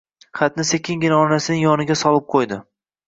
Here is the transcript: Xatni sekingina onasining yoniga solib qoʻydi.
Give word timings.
Xatni 0.39 0.63
sekingina 0.69 1.19
onasining 1.25 1.61
yoniga 1.67 1.99
solib 2.03 2.27
qoʻydi. 2.37 2.59